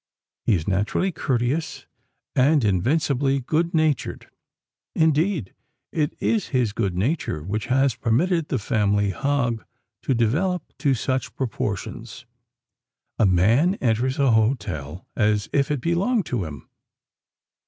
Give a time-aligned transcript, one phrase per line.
[0.47, 1.85] He is naturally courteous
[2.35, 4.31] and invincibly good natured.
[4.95, 5.53] Indeed,
[5.91, 9.63] it is his good nature which has permitted the family Hog
[10.01, 12.25] to develop to such proportions.
[13.19, 16.67] A man enters a hotel "as if it belonged to him."